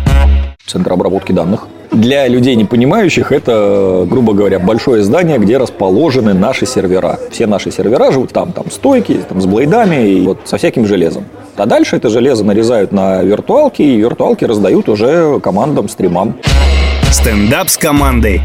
Центр 0.65 0.91
обработки 0.91 1.31
данных. 1.31 1.67
Для 1.91 2.27
людей, 2.27 2.55
не 2.55 2.65
понимающих, 2.65 3.31
это, 3.31 4.05
грубо 4.09 4.33
говоря, 4.33 4.59
большое 4.59 5.03
здание, 5.03 5.37
где 5.37 5.57
расположены 5.57 6.33
наши 6.33 6.65
сервера. 6.65 7.19
Все 7.31 7.47
наши 7.47 7.71
сервера 7.71 8.11
живут 8.11 8.31
там, 8.31 8.51
там 8.51 8.69
стойки, 8.69 9.19
там 9.27 9.41
с 9.41 9.45
блейдами 9.45 10.09
и 10.09 10.21
вот 10.21 10.39
со 10.43 10.57
всяким 10.57 10.85
железом. 10.85 11.25
А 11.55 11.65
дальше 11.65 11.95
это 11.95 12.09
железо 12.09 12.43
нарезают 12.43 12.91
на 12.91 13.23
виртуалки, 13.23 13.81
и 13.81 13.97
виртуалки 13.97 14.45
раздают 14.45 14.89
уже 14.89 15.39
командам, 15.39 15.89
стримам. 15.89 16.35
Стендап 17.09 17.69
с 17.69 17.77
командой. 17.77 18.41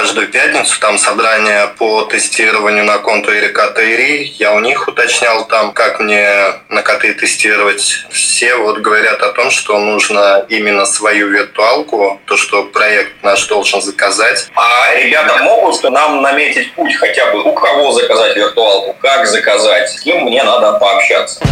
Каждую 0.00 0.28
пятницу 0.28 0.80
там 0.80 0.96
собрание 0.96 1.68
по 1.76 2.04
тестированию 2.04 2.84
на 2.84 2.96
контуре 3.00 3.50
КТИ. 3.50 4.32
Я 4.38 4.54
у 4.54 4.60
них 4.60 4.88
уточнял 4.88 5.46
там, 5.46 5.72
как 5.72 6.00
мне 6.00 6.54
на 6.70 6.80
КТИ 6.80 7.12
тестировать. 7.12 8.06
Все 8.08 8.56
вот 8.56 8.78
говорят 8.78 9.20
о 9.20 9.30
том, 9.32 9.50
что 9.50 9.78
нужно 9.78 10.46
именно 10.48 10.86
свою 10.86 11.28
виртуалку, 11.28 12.18
то, 12.24 12.38
что 12.38 12.64
проект 12.64 13.22
наш 13.22 13.46
должен 13.46 13.82
заказать. 13.82 14.48
А 14.54 14.94
ребята 14.94 15.36
могут 15.42 15.82
нам 15.82 16.22
наметить 16.22 16.72
путь 16.72 16.96
хотя 16.96 17.30
бы, 17.32 17.42
у 17.42 17.52
кого 17.52 17.92
заказать 17.92 18.34
виртуалку, 18.34 18.96
как 19.02 19.26
заказать, 19.26 19.90
с 19.90 20.00
кем 20.00 20.22
мне 20.22 20.42
надо 20.42 20.78
пообщаться. 20.78 21.42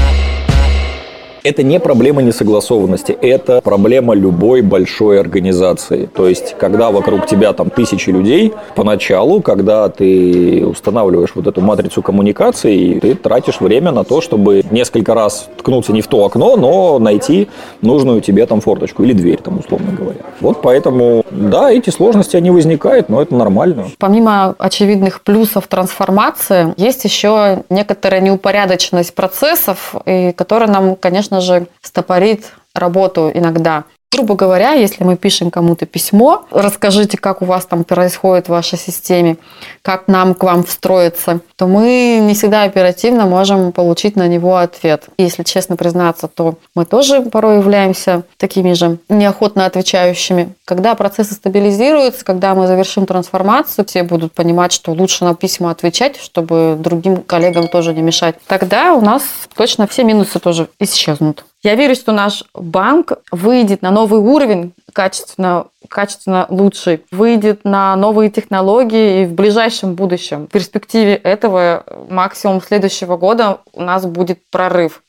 Это 1.49 1.63
не 1.63 1.81
проблема 1.81 2.21
несогласованности, 2.21 3.13
это 3.13 3.63
проблема 3.63 4.13
любой 4.13 4.61
большой 4.61 5.19
организации. 5.19 6.05
То 6.05 6.29
есть, 6.29 6.55
когда 6.59 6.91
вокруг 6.91 7.27
тебя 7.27 7.55
там 7.55 7.71
тысячи 7.71 8.11
людей, 8.11 8.53
поначалу, 8.75 9.41
когда 9.41 9.89
ты 9.89 10.67
устанавливаешь 10.67 11.31
вот 11.35 11.47
эту 11.47 11.63
матрицу 11.63 12.03
коммуникаций, 12.03 12.99
ты 13.01 13.15
тратишь 13.15 13.63
время 13.63 13.93
на 13.93 14.05
то, 14.05 14.21
чтобы 14.21 14.63
несколько 14.71 15.15
раз 15.15 15.49
ткнуться 15.57 15.95
не 15.95 16.03
в 16.03 16.07
то 16.09 16.27
окно, 16.27 16.57
но 16.57 16.99
найти 16.99 17.49
нужную 17.81 18.21
тебе 18.21 18.45
там 18.45 18.61
форточку 18.61 19.03
или 19.03 19.15
дверь, 19.15 19.39
там, 19.43 19.61
условно 19.61 19.93
говоря. 19.93 20.21
Вот 20.41 20.61
поэтому, 20.61 21.25
да, 21.31 21.73
эти 21.73 21.89
сложности, 21.89 22.37
они 22.37 22.51
возникают, 22.51 23.09
но 23.09 23.23
это 23.23 23.35
нормально. 23.35 23.87
Помимо 23.97 24.55
очевидных 24.59 25.23
плюсов 25.23 25.67
трансформации, 25.67 26.75
есть 26.77 27.05
еще 27.05 27.63
некоторая 27.71 28.21
неупорядоченность 28.21 29.15
процессов, 29.15 29.95
и 30.05 30.33
которая 30.33 30.69
нам, 30.69 30.95
конечно 30.95 31.38
же, 31.41 31.69
стопорит 31.83 32.53
работу 32.75 33.31
иногда. 33.33 33.85
Грубо 34.11 34.37
говоря, 34.37 34.73
если 34.73 35.05
мы 35.05 35.17
пишем 35.17 35.51
кому-то 35.51 35.85
письмо, 35.85 36.47
расскажите, 36.51 37.19
как 37.19 37.43
у 37.43 37.45
вас 37.45 37.67
там 37.67 37.85
происходит 37.85 38.47
в 38.47 38.51
вашей 38.51 38.79
системе, 38.79 39.37
как 39.83 40.09
нам 40.09 40.35
к 40.35 40.43
вам 40.45 40.65
встроиться, 40.65 41.41
то 41.57 41.67
мы 41.67 42.19
не 42.23 42.33
всегда 42.33 42.63
оперативно 42.63 43.27
можем 43.27 43.71
получить 43.71 44.17
на 44.17 44.27
него 44.27 44.57
ответ. 44.57 45.05
Если 45.19 45.43
честно 45.43 45.77
признаться, 45.77 46.27
то 46.27 46.55
мы 46.75 46.87
тоже 46.87 47.21
порой 47.21 47.59
являемся 47.59 48.23
такими 48.39 48.73
же 48.73 48.99
неохотно 49.11 49.67
отвечающими. 49.67 50.55
Когда 50.65 50.95
процессы 50.95 51.35
стабилизируются, 51.35 52.25
когда 52.25 52.55
мы 52.55 52.67
завершим 52.67 53.05
трансформацию, 53.05 53.85
все 53.85 54.05
будут 54.05 54.33
понимать, 54.33 54.73
что 54.73 54.93
лучше 54.93 55.27
на 55.27 55.35
письма 55.35 55.71
отвечать, 55.71 56.17
чтобы 56.19 56.77
другим 56.79 57.19
коллегам 57.19 57.69
тоже 57.69 57.93
не 57.93 58.01
мешать. 58.01 58.37
Тогда 58.47 58.95
у 58.95 59.03
нас 59.03 59.23
точно 59.55 59.87
все 59.87 60.03
минусы 60.03 60.39
тоже 60.39 60.69
исчезнут. 60.81 61.45
Я 61.63 61.75
верю, 61.75 61.97
что 61.97 62.13
наш 62.13 62.45
банк 62.55 63.13
выйдет 63.33 63.83
на 63.83 63.91
новый 63.91 64.21
уровень, 64.21 64.75
качественно, 64.93 65.67
качественно 65.89 66.47
лучший, 66.49 67.05
выйдет 67.11 67.65
на 67.65 67.97
новые 67.97 68.31
технологии 68.31 69.23
и 69.23 69.27
в 69.27 69.33
ближайшем 69.33 69.95
будущем. 69.95 70.47
В 70.47 70.51
перспективе 70.51 71.15
этого 71.15 71.85
максимум 72.09 72.63
следующего 72.63 73.17
года 73.17 73.59
у 73.73 73.83
нас 73.83 74.07
будет 74.07 74.39
прорыв. 74.51 75.03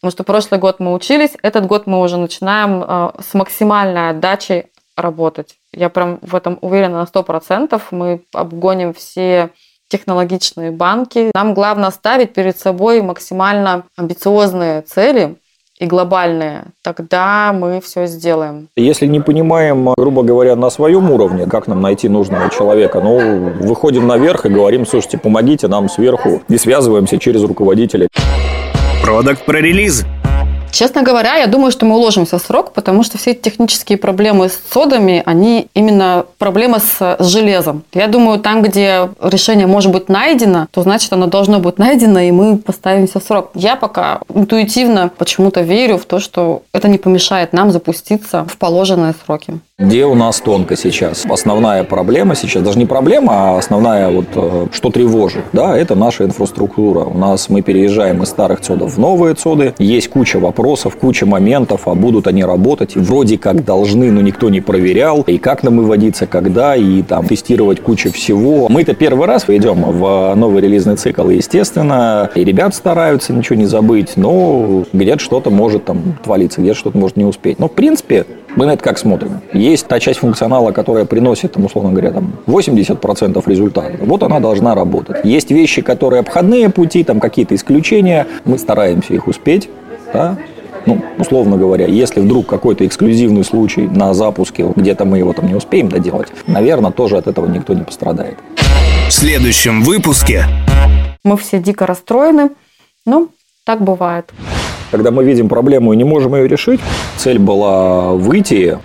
Потому 0.00 0.12
что 0.12 0.24
прошлый 0.24 0.58
год 0.58 0.80
мы 0.80 0.94
учились, 0.94 1.32
этот 1.42 1.66
год 1.66 1.86
мы 1.86 2.00
уже 2.00 2.16
начинаем 2.16 2.82
э, 2.82 3.10
с 3.22 3.34
максимальной 3.34 4.10
отдачей 4.10 4.68
работать. 4.96 5.56
Я 5.74 5.90
прям 5.90 6.18
в 6.22 6.34
этом 6.34 6.58
уверена 6.62 7.00
на 7.00 7.04
100%. 7.04 7.80
Мы 7.90 8.22
обгоним 8.32 8.94
все 8.94 9.50
технологичные 9.88 10.70
банки. 10.70 11.30
Нам 11.34 11.52
главное 11.52 11.90
ставить 11.90 12.32
перед 12.32 12.58
собой 12.58 13.02
максимально 13.02 13.84
амбициозные 13.96 14.82
цели, 14.82 15.36
и 15.80 15.86
глобальные, 15.86 16.64
тогда 16.82 17.52
мы 17.52 17.80
все 17.80 18.06
сделаем. 18.06 18.68
Если 18.76 19.06
не 19.06 19.20
понимаем, 19.20 19.88
грубо 19.96 20.22
говоря, 20.22 20.54
на 20.54 20.70
своем 20.70 21.10
уровне, 21.10 21.46
как 21.46 21.66
нам 21.66 21.80
найти 21.80 22.08
нужного 22.08 22.50
человека, 22.50 23.00
ну, 23.00 23.50
выходим 23.60 24.06
наверх 24.06 24.44
и 24.44 24.50
говорим, 24.50 24.86
слушайте, 24.86 25.16
помогите 25.18 25.68
нам 25.68 25.88
сверху, 25.88 26.42
и 26.48 26.58
связываемся 26.58 27.18
через 27.18 27.42
руководителя. 27.42 28.08
Продакт 29.02 29.44
про 29.46 29.58
релиз. 29.60 30.04
Честно 30.70 31.02
говоря, 31.02 31.36
я 31.36 31.46
думаю, 31.46 31.72
что 31.72 31.84
мы 31.84 31.96
уложимся 31.96 32.38
в 32.38 32.42
срок, 32.42 32.72
потому 32.72 33.02
что 33.02 33.18
все 33.18 33.32
эти 33.32 33.40
технические 33.40 33.98
проблемы 33.98 34.48
с 34.48 34.58
содами, 34.72 35.22
они 35.26 35.68
именно 35.74 36.24
проблема 36.38 36.78
с 36.78 37.16
железом. 37.18 37.82
Я 37.92 38.06
думаю, 38.06 38.38
там, 38.38 38.62
где 38.62 39.10
решение 39.20 39.66
может 39.66 39.92
быть 39.92 40.08
найдено, 40.08 40.68
то 40.70 40.82
значит 40.82 41.12
оно 41.12 41.26
должно 41.26 41.58
быть 41.58 41.78
найдено, 41.78 42.20
и 42.20 42.30
мы 42.30 42.56
поставимся 42.56 43.20
в 43.20 43.24
срок. 43.24 43.50
Я 43.54 43.76
пока 43.76 44.20
интуитивно 44.32 45.10
почему-то 45.16 45.62
верю 45.62 45.98
в 45.98 46.04
то, 46.04 46.20
что 46.20 46.62
это 46.72 46.88
не 46.88 46.98
помешает 46.98 47.52
нам 47.52 47.72
запуститься 47.72 48.44
в 48.44 48.56
положенные 48.56 49.14
сроки. 49.24 49.60
Где 49.78 50.04
у 50.04 50.14
нас 50.14 50.40
тонко 50.40 50.76
сейчас? 50.76 51.24
Основная 51.28 51.84
проблема 51.84 52.34
сейчас, 52.34 52.62
даже 52.62 52.78
не 52.78 52.86
проблема, 52.86 53.32
а 53.32 53.58
основная 53.58 54.10
вот, 54.10 54.26
э, 54.34 54.66
что 54.72 54.90
тревожит, 54.90 55.44
да, 55.54 55.76
это 55.76 55.94
наша 55.94 56.24
инфраструктура. 56.24 57.00
У 57.00 57.16
нас 57.16 57.48
мы 57.48 57.62
переезжаем 57.62 58.22
из 58.22 58.28
старых 58.28 58.60
цодов 58.60 58.94
в 58.94 58.98
новые 58.98 59.34
цоды, 59.34 59.74
есть 59.78 60.10
куча 60.10 60.38
вопросов, 60.38 60.59
вопросов, 60.60 60.96
куча 60.96 61.24
моментов, 61.24 61.88
а 61.88 61.94
будут 61.94 62.26
они 62.26 62.44
работать. 62.44 62.94
Вроде 62.94 63.38
как 63.38 63.64
должны, 63.64 64.12
но 64.12 64.20
никто 64.20 64.50
не 64.50 64.60
проверял. 64.60 65.22
И 65.22 65.38
как 65.38 65.62
нам 65.62 65.78
выводиться, 65.78 66.26
когда, 66.26 66.76
и 66.76 67.02
там 67.02 67.26
тестировать 67.26 67.80
кучу 67.80 68.12
всего. 68.12 68.68
Мы-то 68.68 68.94
первый 68.94 69.26
раз 69.26 69.46
идем 69.48 69.80
в 69.82 70.34
новый 70.36 70.60
релизный 70.60 70.96
цикл, 70.96 71.30
естественно, 71.30 72.28
и 72.34 72.44
ребят 72.44 72.74
стараются 72.74 73.32
ничего 73.32 73.56
не 73.56 73.64
забыть, 73.64 74.16
но 74.16 74.84
где-то 74.92 75.18
что-то 75.18 75.50
может 75.50 75.86
там 75.86 76.18
твалиться, 76.22 76.60
где-то 76.60 76.78
что-то 76.78 76.98
может 76.98 77.16
не 77.16 77.24
успеть. 77.24 77.58
Но, 77.58 77.66
в 77.66 77.72
принципе, 77.72 78.26
мы 78.54 78.66
на 78.66 78.72
это 78.72 78.84
как 78.84 78.98
смотрим? 78.98 79.40
Есть 79.54 79.86
та 79.86 79.98
часть 79.98 80.18
функционала, 80.18 80.72
которая 80.72 81.06
приносит, 81.06 81.52
там, 81.52 81.64
условно 81.64 81.92
говоря, 81.92 82.10
там, 82.10 82.32
80% 82.46 83.42
результата. 83.46 83.92
Вот 84.00 84.22
она 84.22 84.40
должна 84.40 84.74
работать. 84.74 85.24
Есть 85.24 85.50
вещи, 85.50 85.80
которые 85.80 86.20
обходные 86.20 86.68
пути, 86.68 87.02
там 87.02 87.18
какие-то 87.18 87.54
исключения. 87.54 88.26
Мы 88.44 88.58
стараемся 88.58 89.14
их 89.14 89.26
успеть. 89.26 89.70
Да? 90.12 90.36
Ну, 90.86 91.02
условно 91.18 91.56
говоря, 91.56 91.86
если 91.86 92.20
вдруг 92.20 92.46
какой-то 92.46 92.86
эксклюзивный 92.86 93.44
случай 93.44 93.82
на 93.82 94.14
запуске, 94.14 94.66
где-то 94.74 95.04
мы 95.04 95.18
его 95.18 95.32
там 95.32 95.46
не 95.46 95.54
успеем 95.54 95.88
доделать, 95.88 96.28
наверное, 96.46 96.90
тоже 96.90 97.18
от 97.18 97.26
этого 97.26 97.46
никто 97.46 97.74
не 97.74 97.82
пострадает. 97.82 98.38
В 99.08 99.12
следующем 99.12 99.82
выпуске 99.82 100.44
Мы 101.24 101.36
все 101.36 101.58
дико 101.58 101.86
расстроены. 101.86 102.50
Ну, 103.04 103.28
так 103.64 103.82
бывает. 103.82 104.32
Когда 104.90 105.10
мы 105.10 105.24
видим 105.24 105.48
проблему 105.48 105.92
и 105.92 105.96
не 105.96 106.04
можем 106.04 106.34
ее 106.34 106.48
решить, 106.48 106.80
цель 107.16 107.38
была 107.38 108.12
выйти. 108.12 108.78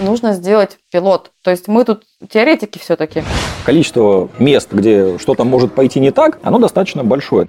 Нужно 0.00 0.34
сделать 0.34 0.78
пилот. 0.90 1.30
То 1.42 1.50
есть 1.50 1.68
мы 1.68 1.84
тут 1.84 2.04
теоретики 2.28 2.78
все-таки. 2.78 3.22
Количество 3.64 4.28
мест, 4.38 4.72
где 4.72 5.18
что-то 5.18 5.44
может 5.44 5.74
пойти 5.74 6.00
не 6.00 6.10
так, 6.10 6.38
оно 6.42 6.58
достаточно 6.58 7.04
большое. 7.04 7.48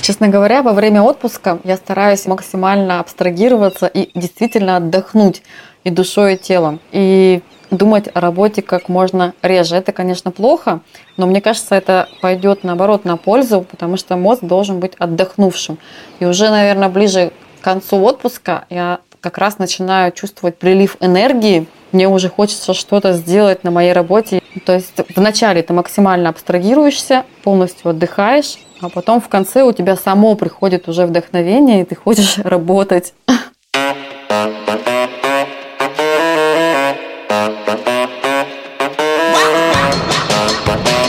Честно 0.00 0.28
говоря, 0.28 0.62
во 0.62 0.72
время 0.72 1.02
отпуска 1.02 1.58
я 1.64 1.76
стараюсь 1.76 2.26
максимально 2.26 3.00
абстрагироваться 3.00 3.86
и 3.86 4.10
действительно 4.18 4.76
отдохнуть 4.76 5.42
и 5.84 5.90
душой, 5.90 6.34
и 6.34 6.36
телом. 6.36 6.80
И 6.92 7.42
думать 7.70 8.08
о 8.14 8.20
работе 8.20 8.62
как 8.62 8.88
можно 8.88 9.34
реже. 9.42 9.74
Это, 9.74 9.92
конечно, 9.92 10.30
плохо, 10.30 10.80
но 11.16 11.26
мне 11.26 11.40
кажется, 11.40 11.74
это 11.74 12.08
пойдет 12.20 12.62
наоборот 12.62 13.04
на 13.04 13.16
пользу, 13.16 13.66
потому 13.68 13.96
что 13.96 14.16
мозг 14.16 14.42
должен 14.42 14.78
быть 14.78 14.92
отдохнувшим. 14.98 15.78
И 16.20 16.26
уже, 16.26 16.50
наверное, 16.50 16.88
ближе 16.88 17.32
к 17.60 17.64
концу 17.64 17.96
отпуска 18.04 18.66
я 18.70 19.00
как 19.20 19.38
раз 19.38 19.58
начинаю 19.58 20.12
чувствовать 20.12 20.56
прилив 20.56 20.96
энергии. 21.00 21.66
Мне 21.96 22.10
уже 22.10 22.28
хочется 22.28 22.74
что-то 22.74 23.14
сделать 23.14 23.64
на 23.64 23.70
моей 23.70 23.94
работе. 23.94 24.42
То 24.66 24.74
есть 24.74 24.92
вначале 25.16 25.62
ты 25.62 25.72
максимально 25.72 26.28
абстрагируешься, 26.28 27.24
полностью 27.42 27.88
отдыхаешь, 27.88 28.58
а 28.82 28.90
потом 28.90 29.18
в 29.22 29.28
конце 29.30 29.62
у 29.62 29.72
тебя 29.72 29.96
само 29.96 30.34
приходит 30.34 30.90
уже 30.90 31.06
вдохновение, 31.06 31.80
и 31.80 31.84
ты 31.84 31.94
хочешь 31.94 32.36
работать. 32.44 33.14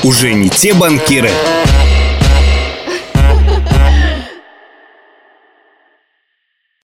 уже 0.03 0.33
не 0.33 0.49
те 0.49 0.73
банкиры, 0.73 1.31